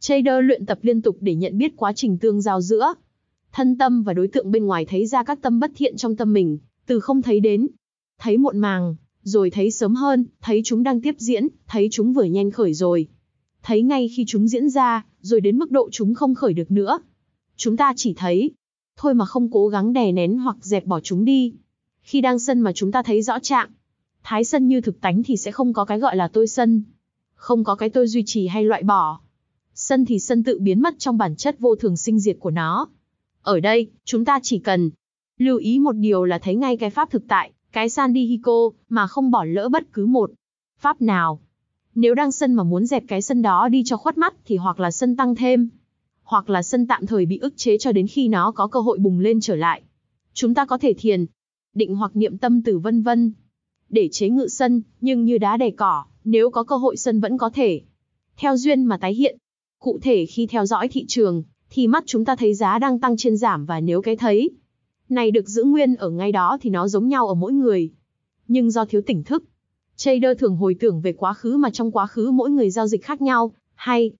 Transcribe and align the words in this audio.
Trader 0.00 0.44
luyện 0.44 0.66
tập 0.66 0.78
liên 0.82 1.02
tục 1.02 1.16
để 1.20 1.34
nhận 1.34 1.58
biết 1.58 1.72
quá 1.76 1.92
trình 1.92 2.18
tương 2.18 2.40
giao 2.40 2.60
giữa 2.60 2.94
thân 3.56 3.78
tâm 3.78 4.02
và 4.02 4.12
đối 4.12 4.28
tượng 4.28 4.50
bên 4.50 4.66
ngoài 4.66 4.84
thấy 4.84 5.06
ra 5.06 5.22
các 5.22 5.42
tâm 5.42 5.60
bất 5.60 5.70
thiện 5.76 5.96
trong 5.96 6.16
tâm 6.16 6.32
mình, 6.32 6.58
từ 6.86 7.00
không 7.00 7.22
thấy 7.22 7.40
đến, 7.40 7.66
thấy 8.18 8.36
muộn 8.36 8.58
màng, 8.58 8.96
rồi 9.22 9.50
thấy 9.50 9.70
sớm 9.70 9.94
hơn, 9.94 10.26
thấy 10.42 10.60
chúng 10.64 10.82
đang 10.82 11.00
tiếp 11.00 11.14
diễn, 11.18 11.48
thấy 11.66 11.88
chúng 11.90 12.12
vừa 12.12 12.24
nhanh 12.24 12.50
khởi 12.50 12.74
rồi. 12.74 13.08
Thấy 13.62 13.82
ngay 13.82 14.08
khi 14.16 14.24
chúng 14.26 14.48
diễn 14.48 14.70
ra, 14.70 15.04
rồi 15.20 15.40
đến 15.40 15.58
mức 15.58 15.70
độ 15.70 15.88
chúng 15.92 16.14
không 16.14 16.34
khởi 16.34 16.52
được 16.52 16.70
nữa. 16.70 16.98
Chúng 17.56 17.76
ta 17.76 17.92
chỉ 17.96 18.14
thấy, 18.14 18.50
thôi 18.96 19.14
mà 19.14 19.24
không 19.24 19.50
cố 19.50 19.68
gắng 19.68 19.92
đè 19.92 20.12
nén 20.12 20.38
hoặc 20.38 20.56
dẹp 20.60 20.86
bỏ 20.86 21.00
chúng 21.00 21.24
đi. 21.24 21.52
Khi 22.02 22.20
đang 22.20 22.38
sân 22.38 22.60
mà 22.60 22.72
chúng 22.72 22.92
ta 22.92 23.02
thấy 23.02 23.22
rõ 23.22 23.38
trạng, 23.38 23.70
thái 24.22 24.44
sân 24.44 24.68
như 24.68 24.80
thực 24.80 25.00
tánh 25.00 25.22
thì 25.22 25.36
sẽ 25.36 25.50
không 25.50 25.72
có 25.72 25.84
cái 25.84 25.98
gọi 25.98 26.16
là 26.16 26.28
tôi 26.28 26.46
sân. 26.46 26.82
Không 27.34 27.64
có 27.64 27.74
cái 27.74 27.88
tôi 27.88 28.06
duy 28.06 28.22
trì 28.26 28.46
hay 28.46 28.64
loại 28.64 28.82
bỏ 28.82 29.20
sân 29.78 30.04
thì 30.04 30.18
sân 30.18 30.42
tự 30.42 30.58
biến 30.60 30.82
mất 30.82 30.94
trong 30.98 31.18
bản 31.18 31.36
chất 31.36 31.60
vô 31.60 31.76
thường 31.76 31.96
sinh 31.96 32.20
diệt 32.20 32.36
của 32.40 32.50
nó. 32.50 32.88
Ở 33.42 33.60
đây, 33.60 33.90
chúng 34.04 34.24
ta 34.24 34.40
chỉ 34.42 34.58
cần 34.58 34.90
lưu 35.38 35.58
ý 35.58 35.78
một 35.78 35.92
điều 35.92 36.24
là 36.24 36.38
thấy 36.38 36.54
ngay 36.54 36.76
cái 36.76 36.90
pháp 36.90 37.10
thực 37.10 37.22
tại, 37.28 37.52
cái 37.72 37.88
san 37.88 38.12
đi 38.12 38.26
hiko, 38.26 38.70
mà 38.88 39.06
không 39.06 39.30
bỏ 39.30 39.44
lỡ 39.44 39.68
bất 39.68 39.92
cứ 39.92 40.06
một 40.06 40.30
pháp 40.78 41.02
nào. 41.02 41.40
Nếu 41.94 42.14
đang 42.14 42.32
sân 42.32 42.54
mà 42.54 42.62
muốn 42.62 42.86
dẹp 42.86 43.04
cái 43.08 43.22
sân 43.22 43.42
đó 43.42 43.68
đi 43.68 43.82
cho 43.86 43.96
khuất 43.96 44.18
mắt 44.18 44.34
thì 44.44 44.56
hoặc 44.56 44.80
là 44.80 44.90
sân 44.90 45.16
tăng 45.16 45.34
thêm, 45.34 45.68
hoặc 46.22 46.50
là 46.50 46.62
sân 46.62 46.86
tạm 46.86 47.06
thời 47.06 47.26
bị 47.26 47.38
ức 47.38 47.56
chế 47.56 47.78
cho 47.78 47.92
đến 47.92 48.06
khi 48.06 48.28
nó 48.28 48.50
có 48.50 48.66
cơ 48.66 48.80
hội 48.80 48.98
bùng 48.98 49.18
lên 49.18 49.40
trở 49.40 49.56
lại. 49.56 49.82
Chúng 50.34 50.54
ta 50.54 50.64
có 50.64 50.78
thể 50.78 50.94
thiền, 50.98 51.26
định 51.74 51.94
hoặc 51.94 52.16
niệm 52.16 52.38
tâm 52.38 52.62
từ 52.62 52.78
vân 52.78 53.02
vân 53.02 53.32
để 53.88 54.08
chế 54.12 54.28
ngự 54.28 54.48
sân, 54.48 54.82
nhưng 55.00 55.24
như 55.24 55.38
đá 55.38 55.56
đầy 55.56 55.70
cỏ, 55.70 56.04
nếu 56.24 56.50
có 56.50 56.64
cơ 56.64 56.76
hội 56.76 56.96
sân 56.96 57.20
vẫn 57.20 57.38
có 57.38 57.50
thể 57.50 57.80
theo 58.36 58.56
duyên 58.56 58.84
mà 58.84 58.98
tái 58.98 59.14
hiện. 59.14 59.36
Cụ 59.86 59.98
thể 60.02 60.26
khi 60.26 60.46
theo 60.46 60.66
dõi 60.66 60.88
thị 60.88 61.04
trường, 61.08 61.42
thì 61.70 61.86
mắt 61.86 62.04
chúng 62.06 62.24
ta 62.24 62.36
thấy 62.36 62.54
giá 62.54 62.78
đang 62.78 63.00
tăng 63.00 63.16
trên 63.16 63.36
giảm 63.36 63.66
và 63.66 63.80
nếu 63.80 64.02
cái 64.02 64.16
thấy 64.16 64.50
này 65.08 65.30
được 65.30 65.48
giữ 65.48 65.64
nguyên 65.64 65.94
ở 65.94 66.10
ngay 66.10 66.32
đó 66.32 66.58
thì 66.60 66.70
nó 66.70 66.88
giống 66.88 67.08
nhau 67.08 67.26
ở 67.28 67.34
mỗi 67.34 67.52
người. 67.52 67.90
Nhưng 68.48 68.70
do 68.70 68.84
thiếu 68.84 69.00
tỉnh 69.06 69.24
thức, 69.24 69.44
trader 69.96 70.38
thường 70.38 70.56
hồi 70.56 70.76
tưởng 70.80 71.00
về 71.00 71.12
quá 71.12 71.34
khứ 71.34 71.56
mà 71.56 71.70
trong 71.70 71.90
quá 71.90 72.06
khứ 72.06 72.30
mỗi 72.30 72.50
người 72.50 72.70
giao 72.70 72.86
dịch 72.86 73.04
khác 73.04 73.22
nhau, 73.22 73.52
hay 73.74 74.10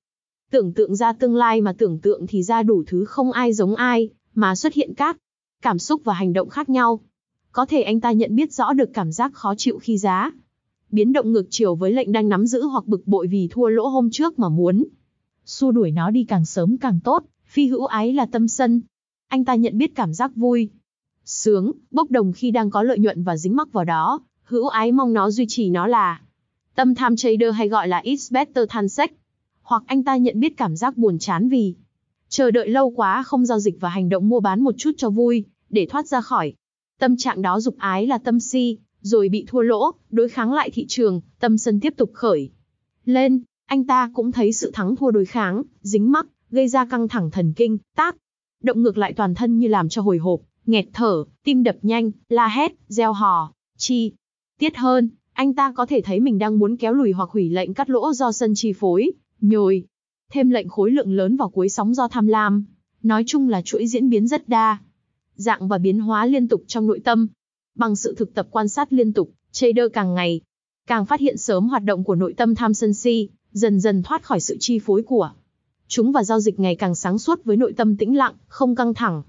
tưởng 0.51 0.73
tượng 0.73 0.95
ra 0.95 1.13
tương 1.13 1.37
lai 1.37 1.61
mà 1.61 1.73
tưởng 1.79 1.99
tượng 1.99 2.27
thì 2.27 2.43
ra 2.43 2.63
đủ 2.63 2.85
thứ 2.87 3.05
không 3.05 3.33
ai 3.33 3.53
giống 3.53 3.75
ai, 3.75 4.09
mà 4.35 4.55
xuất 4.55 4.73
hiện 4.73 4.95
các 4.95 5.17
cảm 5.63 5.79
xúc 5.79 6.01
và 6.05 6.15
hành 6.15 6.33
động 6.33 6.49
khác 6.49 6.69
nhau. 6.69 7.01
Có 7.53 7.67
thể 7.67 7.83
anh 7.83 8.01
ta 8.01 8.13
nhận 8.13 8.35
biết 8.37 8.53
rõ 8.53 8.73
được 8.73 8.91
cảm 8.95 9.13
giác 9.13 9.35
khó 9.35 9.55
chịu 9.59 9.79
khi 9.79 9.99
giá 9.99 10.31
biến 10.91 11.13
động 11.13 11.33
ngược 11.33 11.47
chiều 11.51 11.75
với 11.75 11.93
lệnh 11.93 12.13
đang 12.13 12.29
nắm 12.29 12.47
giữ 12.47 12.63
hoặc 12.63 12.87
bực 12.87 13.07
bội 13.07 13.27
vì 13.27 13.49
thua 13.51 13.69
lỗ 13.69 13.87
hôm 13.87 14.11
trước 14.11 14.39
mà 14.39 14.49
muốn 14.49 14.85
xua 15.47 15.71
đuổi 15.71 15.91
nó 15.91 16.11
đi 16.11 16.25
càng 16.25 16.45
sớm 16.45 16.77
càng 16.79 17.01
tốt, 17.05 17.25
phi 17.47 17.67
hữu 17.67 17.85
ái 17.87 18.13
là 18.13 18.27
tâm 18.27 18.49
sân. 18.49 18.81
Anh 19.29 19.45
ta 19.45 19.55
nhận 19.55 19.79
biết 19.79 19.95
cảm 19.95 20.15
giác 20.15 20.37
vui, 20.37 20.71
sướng, 21.25 21.73
bốc 21.91 22.11
đồng 22.11 22.33
khi 22.33 22.51
đang 22.51 22.71
có 22.71 22.83
lợi 22.83 22.99
nhuận 22.99 23.23
và 23.23 23.37
dính 23.37 23.57
mắc 23.57 23.73
vào 23.73 23.85
đó, 23.85 24.21
hữu 24.43 24.69
ái 24.69 24.93
mong 24.93 25.13
nó 25.13 25.31
duy 25.31 25.45
trì 25.49 25.71
nó 25.71 25.87
là 25.87 26.21
tâm 26.75 26.95
tham 26.95 27.17
trader 27.17 27.55
hay 27.55 27.69
gọi 27.69 27.89
là 27.89 28.03
it's 28.05 28.33
better 28.33 28.65
than 28.69 28.89
sex. 28.89 29.11
Hoặc 29.63 29.83
anh 29.87 30.05
ta 30.05 30.17
nhận 30.17 30.41
biết 30.41 30.57
cảm 30.57 30.77
giác 30.77 30.97
buồn 30.97 31.19
chán 31.19 31.49
vì 31.49 31.75
chờ 32.29 32.51
đợi 32.51 32.69
lâu 32.69 32.91
quá 32.91 33.23
không 33.23 33.47
giao 33.47 33.59
dịch 33.59 33.81
và 33.81 33.89
hành 33.89 34.09
động 34.09 34.29
mua 34.29 34.41
bán 34.41 34.61
một 34.61 34.75
chút 34.79 34.91
cho 34.97 35.11
vui, 35.11 35.45
để 35.71 35.87
thoát 35.91 36.07
ra 36.07 36.21
khỏi. 36.21 36.55
Tâm 36.99 37.17
trạng 37.17 37.43
đó 37.43 37.61
dục 37.61 37.77
ái 37.79 38.07
là 38.07 38.19
tâm 38.19 38.41
si, 38.41 38.79
rồi 39.01 39.29
bị 39.29 39.45
thua 39.49 39.61
lỗ, 39.61 39.93
đối 40.11 40.29
kháng 40.29 40.53
lại 40.53 40.71
thị 40.71 40.87
trường, 40.89 41.21
tâm 41.41 41.59
sân 41.59 41.81
tiếp 41.81 41.95
tục 41.97 42.11
khởi 42.15 42.51
lên, 43.05 43.43
anh 43.67 43.85
ta 43.85 44.11
cũng 44.15 44.33
thấy 44.33 44.53
sự 44.53 44.71
thắng 44.75 44.97
thua 44.97 45.11
đối 45.11 45.25
kháng, 45.25 45.63
dính 45.81 46.13
mắc, 46.13 46.27
gây 46.51 46.69
ra 46.69 46.85
căng 46.85 47.09
thẳng 47.09 47.31
thần 47.31 47.53
kinh, 47.57 47.79
tác. 47.97 48.17
Động 48.63 48.83
ngược 48.83 48.99
lại 48.99 49.13
toàn 49.13 49.35
thân 49.35 49.59
như 49.59 49.69
làm 49.69 49.89
cho 49.89 50.03
hồi 50.03 50.19
hộp, 50.19 50.41
nghẹt 50.67 50.87
thở, 50.93 51.25
tim 51.45 51.63
đập 51.63 51.77
nhanh, 51.83 52.11
la 52.29 52.49
hét, 52.49 52.73
gieo 52.89 53.13
hò, 53.13 53.53
chi. 53.79 54.13
Tiết 54.59 54.77
hơn, 54.77 55.11
anh 55.33 55.55
ta 55.55 55.73
có 55.73 55.87
thể 55.87 56.01
thấy 56.01 56.21
mình 56.21 56.39
đang 56.39 56.59
muốn 56.59 56.77
kéo 56.77 56.93
lùi 56.93 57.13
hoặc 57.13 57.31
hủy 57.31 57.51
lệnh 57.51 57.75
cắt 57.75 57.91
lỗ 57.91 58.13
do 58.13 58.33
sân 58.33 58.55
chi 58.55 58.73
phối, 58.73 59.13
nhồi. 59.41 59.85
Thêm 60.33 60.51
lệnh 60.51 60.69
khối 60.69 60.91
lượng 60.91 61.13
lớn 61.13 61.37
vào 61.37 61.49
cuối 61.49 61.69
sóng 61.69 61.95
do 61.95 62.09
tham 62.09 62.27
lam. 62.27 62.65
Nói 63.03 63.23
chung 63.27 63.49
là 63.49 63.63
chuỗi 63.63 63.87
diễn 63.87 64.11
biến 64.11 64.27
rất 64.27 64.49
đa. 64.49 64.79
Dạng 65.35 65.69
và 65.69 65.79
biến 65.79 66.01
hóa 66.01 66.27
liên 66.27 66.49
tục 66.49 66.63
trong 66.67 66.87
nội 66.87 67.01
tâm. 67.05 67.29
Bằng 67.75 67.97
sự 67.97 68.15
thực 68.15 68.35
tập 68.35 68.47
quan 68.51 68.69
sát 68.69 68.93
liên 68.93 69.13
tục, 69.13 69.31
trader 69.53 69.87
càng 69.93 70.15
ngày, 70.15 70.41
càng 70.87 71.07
phát 71.07 71.21
hiện 71.21 71.37
sớm 71.37 71.69
hoạt 71.69 71.85
động 71.85 72.05
của 72.05 72.15
nội 72.15 72.35
tâm 72.37 72.55
tham 72.55 72.75
sân 72.75 72.95
si, 72.95 73.29
dần 73.57 73.81
dần 73.81 74.03
thoát 74.03 74.23
khỏi 74.23 74.41
sự 74.41 74.57
chi 74.61 74.79
phối 74.79 75.03
của 75.03 75.31
chúng 75.89 76.13
và 76.13 76.25
giao 76.25 76.41
dịch 76.41 76.61
ngày 76.61 76.77
càng 76.77 76.95
sáng 76.95 77.19
suốt 77.19 77.45
với 77.45 77.57
nội 77.57 77.73
tâm 77.77 77.97
tĩnh 77.97 78.17
lặng, 78.17 78.35
không 78.47 78.75
căng 78.75 78.95
thẳng. 78.95 79.23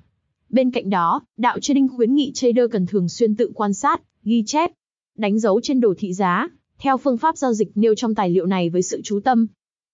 Bên 0.49 0.71
cạnh 0.71 0.89
đó, 0.89 1.21
đạo 1.37 1.59
trading 1.59 1.87
khuyến 1.97 2.15
nghị 2.15 2.31
trader 2.33 2.65
cần 2.71 2.85
thường 2.85 3.09
xuyên 3.09 3.35
tự 3.35 3.51
quan 3.55 3.73
sát, 3.73 4.01
ghi 4.23 4.43
chép, 4.45 4.71
đánh 5.17 5.39
dấu 5.39 5.61
trên 5.61 5.79
đồ 5.79 5.93
thị 5.97 6.13
giá, 6.13 6.47
theo 6.79 6.97
phương 6.97 7.17
pháp 7.17 7.37
giao 7.37 7.53
dịch 7.53 7.71
nêu 7.75 7.95
trong 7.95 8.15
tài 8.15 8.29
liệu 8.29 8.45
này 8.45 8.69
với 8.69 8.81
sự 8.81 9.01
chú 9.03 9.19
tâm, 9.19 9.47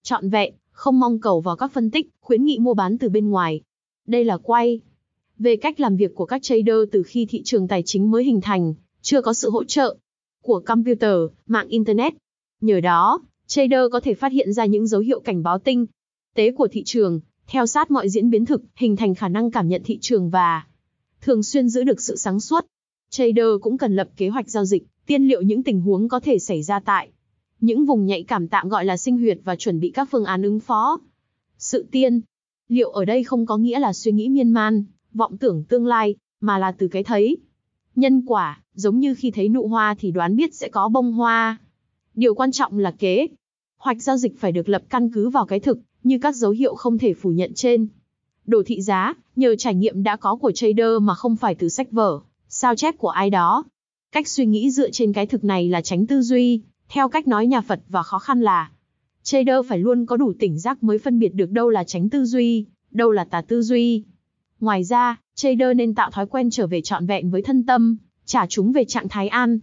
trọn 0.03 0.29
vẹn, 0.29 0.53
không 0.71 0.99
mong 0.99 1.19
cầu 1.19 1.41
vào 1.41 1.55
các 1.55 1.71
phân 1.71 1.91
tích, 1.91 2.09
khuyến 2.21 2.43
nghị 2.43 2.59
mua 2.59 2.73
bán 2.73 2.97
từ 2.97 3.09
bên 3.09 3.29
ngoài. 3.29 3.61
Đây 4.07 4.25
là 4.25 4.37
quay 4.37 4.79
về 5.39 5.55
cách 5.55 5.79
làm 5.79 5.95
việc 5.95 6.15
của 6.15 6.25
các 6.25 6.43
trader 6.43 6.77
từ 6.91 7.03
khi 7.03 7.25
thị 7.25 7.41
trường 7.45 7.67
tài 7.67 7.83
chính 7.85 8.11
mới 8.11 8.23
hình 8.23 8.41
thành, 8.41 8.73
chưa 9.01 9.21
có 9.21 9.33
sự 9.33 9.49
hỗ 9.49 9.63
trợ 9.63 9.95
của 10.41 10.59
computer, 10.59 11.17
mạng 11.47 11.67
internet. 11.67 12.13
Nhờ 12.61 12.79
đó, 12.79 13.21
trader 13.47 13.81
có 13.91 13.99
thể 13.99 14.13
phát 14.13 14.31
hiện 14.31 14.53
ra 14.53 14.65
những 14.65 14.87
dấu 14.87 15.01
hiệu 15.01 15.19
cảnh 15.19 15.43
báo 15.43 15.59
tinh 15.59 15.85
tế 16.35 16.51
của 16.51 16.67
thị 16.71 16.83
trường, 16.85 17.19
theo 17.47 17.65
sát 17.65 17.91
mọi 17.91 18.09
diễn 18.09 18.29
biến 18.29 18.45
thực, 18.45 18.61
hình 18.75 18.95
thành 18.95 19.15
khả 19.15 19.27
năng 19.27 19.51
cảm 19.51 19.67
nhận 19.67 19.81
thị 19.85 19.97
trường 20.01 20.29
và 20.29 20.67
thường 21.21 21.43
xuyên 21.43 21.69
giữ 21.69 21.83
được 21.83 22.01
sự 22.01 22.15
sáng 22.15 22.39
suốt. 22.39 22.65
Trader 23.09 23.45
cũng 23.61 23.77
cần 23.77 23.95
lập 23.95 24.09
kế 24.17 24.29
hoạch 24.29 24.49
giao 24.49 24.65
dịch, 24.65 24.83
tiên 25.05 25.27
liệu 25.27 25.41
những 25.41 25.63
tình 25.63 25.81
huống 25.81 26.09
có 26.09 26.19
thể 26.19 26.39
xảy 26.39 26.63
ra 26.63 26.79
tại 26.79 27.09
những 27.59 27.85
vùng 27.85 28.05
nhạy 28.05 28.23
cảm 28.23 28.47
tạm 28.47 28.69
gọi 28.69 28.85
là 28.85 28.97
sinh 28.97 29.17
huyệt 29.17 29.37
và 29.43 29.55
chuẩn 29.55 29.79
bị 29.79 29.89
các 29.89 30.09
phương 30.11 30.25
án 30.25 30.41
ứng 30.41 30.59
phó. 30.59 30.99
Sự 31.57 31.85
tiên 31.91 32.21
liệu 32.67 32.89
ở 32.89 33.05
đây 33.05 33.23
không 33.23 33.45
có 33.45 33.57
nghĩa 33.57 33.79
là 33.79 33.93
suy 33.93 34.11
nghĩ 34.11 34.29
miên 34.29 34.49
man, 34.49 34.83
vọng 35.13 35.37
tưởng 35.37 35.63
tương 35.63 35.85
lai, 35.85 36.15
mà 36.41 36.57
là 36.57 36.71
từ 36.71 36.87
cái 36.87 37.03
thấy. 37.03 37.37
Nhân 37.95 38.21
quả, 38.25 38.61
giống 38.73 38.99
như 38.99 39.15
khi 39.15 39.31
thấy 39.31 39.49
nụ 39.49 39.67
hoa 39.67 39.95
thì 39.99 40.11
đoán 40.11 40.35
biết 40.35 40.53
sẽ 40.53 40.69
có 40.69 40.89
bông 40.89 41.13
hoa. 41.13 41.57
Điều 42.15 42.33
quan 42.33 42.51
trọng 42.51 42.77
là 42.77 42.91
kế 42.91 43.27
hoạch 43.77 44.01
giao 44.01 44.17
dịch 44.17 44.39
phải 44.39 44.51
được 44.51 44.69
lập 44.69 44.81
căn 44.89 45.11
cứ 45.13 45.29
vào 45.29 45.45
cái 45.45 45.59
thực, 45.59 45.79
như 46.03 46.17
các 46.21 46.35
dấu 46.35 46.51
hiệu 46.51 46.75
không 46.75 46.97
thể 46.97 47.13
phủ 47.13 47.29
nhận 47.29 47.53
trên. 47.53 47.87
Đồ 48.45 48.63
thị 48.65 48.81
giá, 48.81 49.13
nhờ 49.35 49.55
trải 49.55 49.75
nghiệm 49.75 50.03
đã 50.03 50.15
có 50.15 50.35
của 50.35 50.51
trader 50.51 51.01
mà 51.01 51.15
không 51.15 51.35
phải 51.35 51.55
từ 51.55 51.69
sách 51.69 51.91
vở, 51.91 52.19
sao 52.47 52.75
chép 52.75 52.97
của 52.97 53.09
ai 53.09 53.29
đó. 53.29 53.63
Cách 54.11 54.27
suy 54.27 54.45
nghĩ 54.45 54.71
dựa 54.71 54.91
trên 54.91 55.13
cái 55.13 55.25
thực 55.25 55.43
này 55.43 55.69
là 55.69 55.81
tránh 55.81 56.07
tư 56.07 56.21
duy, 56.21 56.61
theo 56.89 57.09
cách 57.09 57.27
nói 57.27 57.47
nhà 57.47 57.61
Phật 57.61 57.79
và 57.89 58.03
khó 58.03 58.19
khăn 58.19 58.41
là 58.41 58.71
trader 59.23 59.55
phải 59.69 59.79
luôn 59.79 60.05
có 60.05 60.17
đủ 60.17 60.33
tỉnh 60.39 60.59
giác 60.59 60.83
mới 60.83 60.97
phân 60.97 61.19
biệt 61.19 61.33
được 61.33 61.51
đâu 61.51 61.69
là 61.69 61.83
tránh 61.83 62.09
tư 62.09 62.25
duy, 62.25 62.65
đâu 62.91 63.11
là 63.11 63.23
tà 63.23 63.41
tư 63.41 63.61
duy. 63.61 64.03
Ngoài 64.59 64.83
ra, 64.83 65.19
trader 65.35 65.75
nên 65.75 65.95
tạo 65.95 66.11
thói 66.11 66.25
quen 66.25 66.49
trở 66.49 66.67
về 66.67 66.81
trọn 66.81 67.05
vẹn 67.05 67.31
với 67.31 67.41
thân 67.41 67.65
tâm, 67.65 67.97
trả 68.25 68.45
chúng 68.47 68.71
về 68.71 68.85
trạng 68.85 69.09
thái 69.09 69.27
an, 69.27 69.59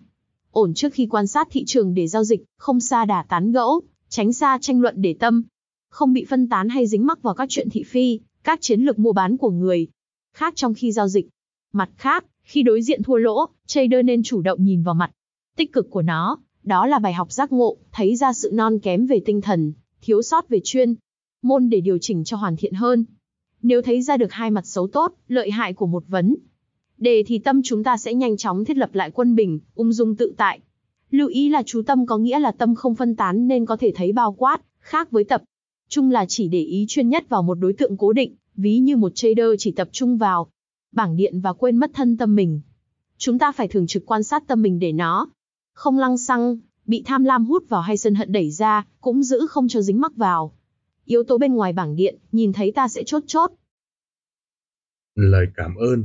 ổn 0.50 0.74
trước 0.74 0.92
khi 0.92 1.06
quan 1.06 1.26
sát 1.26 1.48
thị 1.50 1.64
trường 1.66 1.94
để 1.94 2.06
giao 2.06 2.24
dịch, 2.24 2.44
không 2.58 2.80
xa 2.80 3.04
đà 3.04 3.22
tán 3.28 3.52
gẫu, 3.52 3.80
tránh 4.08 4.32
xa 4.32 4.58
tranh 4.60 4.80
luận 4.80 4.94
để 5.02 5.16
tâm, 5.20 5.42
không 5.90 6.12
bị 6.12 6.24
phân 6.24 6.48
tán 6.48 6.68
hay 6.68 6.86
dính 6.86 7.06
mắc 7.06 7.22
vào 7.22 7.34
các 7.34 7.48
chuyện 7.48 7.70
thị 7.70 7.82
phi, 7.82 8.20
các 8.44 8.60
chiến 8.60 8.80
lược 8.80 8.98
mua 8.98 9.12
bán 9.12 9.36
của 9.36 9.50
người 9.50 9.88
khác 10.34 10.52
trong 10.56 10.74
khi 10.74 10.92
giao 10.92 11.08
dịch. 11.08 11.28
Mặt 11.72 11.90
khác, 11.96 12.24
khi 12.42 12.62
đối 12.62 12.82
diện 12.82 13.02
thua 13.02 13.16
lỗ, 13.16 13.46
trader 13.66 14.04
nên 14.04 14.22
chủ 14.22 14.40
động 14.40 14.64
nhìn 14.64 14.82
vào 14.82 14.94
mặt 14.94 15.10
tích 15.56 15.72
cực 15.72 15.90
của 15.90 16.02
nó, 16.02 16.38
đó 16.62 16.86
là 16.86 16.98
bài 16.98 17.12
học 17.12 17.32
giác 17.32 17.52
ngộ, 17.52 17.76
thấy 17.92 18.16
ra 18.16 18.32
sự 18.32 18.50
non 18.52 18.78
kém 18.78 19.06
về 19.06 19.20
tinh 19.24 19.40
thần, 19.40 19.72
thiếu 20.00 20.22
sót 20.22 20.48
về 20.48 20.60
chuyên 20.64 20.94
môn 21.42 21.70
để 21.70 21.80
điều 21.80 21.98
chỉnh 21.98 22.24
cho 22.24 22.36
hoàn 22.36 22.56
thiện 22.56 22.74
hơn. 22.74 23.04
Nếu 23.62 23.82
thấy 23.82 24.02
ra 24.02 24.16
được 24.16 24.32
hai 24.32 24.50
mặt 24.50 24.66
xấu 24.66 24.88
tốt, 24.88 25.14
lợi 25.28 25.50
hại 25.50 25.72
của 25.72 25.86
một 25.86 26.04
vấn 26.08 26.36
đề 27.00 27.22
thì 27.26 27.38
tâm 27.38 27.60
chúng 27.64 27.84
ta 27.84 27.96
sẽ 27.96 28.14
nhanh 28.14 28.36
chóng 28.36 28.64
thiết 28.64 28.76
lập 28.76 28.90
lại 28.92 29.10
quân 29.10 29.34
bình, 29.34 29.60
ung 29.74 29.92
dung 29.92 30.16
tự 30.16 30.34
tại. 30.36 30.60
Lưu 31.10 31.28
ý 31.28 31.48
là 31.48 31.62
chú 31.66 31.82
tâm 31.82 32.06
có 32.06 32.18
nghĩa 32.18 32.38
là 32.38 32.52
tâm 32.52 32.74
không 32.74 32.94
phân 32.94 33.16
tán 33.16 33.48
nên 33.48 33.66
có 33.66 33.76
thể 33.76 33.92
thấy 33.94 34.12
bao 34.12 34.32
quát, 34.32 34.60
khác 34.80 35.10
với 35.10 35.24
tập. 35.24 35.42
Trung 35.88 36.10
là 36.10 36.26
chỉ 36.28 36.48
để 36.48 36.62
ý 36.62 36.84
chuyên 36.88 37.08
nhất 37.08 37.28
vào 37.28 37.42
một 37.42 37.54
đối 37.54 37.72
tượng 37.72 37.96
cố 37.96 38.12
định, 38.12 38.36
ví 38.56 38.78
như 38.78 38.96
một 38.96 39.12
trader 39.14 39.48
chỉ 39.58 39.72
tập 39.72 39.88
trung 39.92 40.18
vào 40.18 40.50
bảng 40.92 41.16
điện 41.16 41.40
và 41.40 41.52
quên 41.52 41.76
mất 41.76 41.90
thân 41.94 42.16
tâm 42.16 42.34
mình. 42.34 42.60
Chúng 43.18 43.38
ta 43.38 43.52
phải 43.52 43.68
thường 43.68 43.86
trực 43.86 44.06
quan 44.06 44.22
sát 44.22 44.46
tâm 44.46 44.62
mình 44.62 44.78
để 44.78 44.92
nó 44.92 45.28
không 45.72 45.98
lăng 45.98 46.18
xăng, 46.18 46.58
bị 46.86 47.02
tham 47.06 47.24
lam 47.24 47.44
hút 47.44 47.68
vào 47.68 47.80
hay 47.80 47.96
sân 47.96 48.14
hận 48.14 48.32
đẩy 48.32 48.50
ra, 48.50 48.86
cũng 49.00 49.22
giữ 49.22 49.46
không 49.46 49.68
cho 49.68 49.82
dính 49.82 50.00
mắc 50.00 50.16
vào. 50.16 50.52
Yếu 51.04 51.22
tố 51.22 51.38
bên 51.38 51.54
ngoài 51.54 51.72
bảng 51.72 51.96
điện, 51.96 52.18
nhìn 52.32 52.52
thấy 52.52 52.72
ta 52.72 52.88
sẽ 52.88 53.02
chốt 53.06 53.22
chốt. 53.26 53.50
Lời 55.14 55.46
cảm 55.56 55.74
ơn. 55.74 56.04